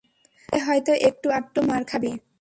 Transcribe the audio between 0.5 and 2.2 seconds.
হয়ত একটু আধটু মার খাবি।